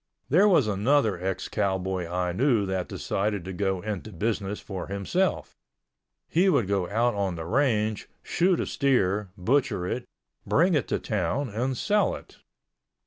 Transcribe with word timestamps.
There 0.29 0.47
was 0.47 0.65
another 0.65 1.21
ex 1.23 1.47
cowboy 1.47 2.07
I 2.09 2.31
knew 2.31 2.65
that 2.65 2.87
decided 2.87 3.45
to 3.45 3.53
go 3.53 3.81
into 3.81 4.11
business 4.11 4.59
for 4.59 4.87
himself. 4.87 5.55
He 6.27 6.49
would 6.49 6.67
go 6.67 6.89
out 6.89 7.13
on 7.13 7.35
the 7.35 7.45
range, 7.45 8.09
shoot 8.23 8.59
a 8.59 8.65
steer, 8.65 9.29
butcher 9.37 9.85
it, 9.85 10.05
bring 10.43 10.73
it 10.73 10.87
to 10.87 10.97
town 10.97 11.49
and 11.49 11.77
sell 11.77 12.15
it. 12.15 12.37